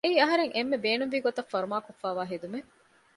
[0.05, 2.69] އެއީ އަހަރަން އެންމެ ބޭނުންވި ގޮތަށް ފަރުމާ ކޮށްފައިވާ ހެދުމެއް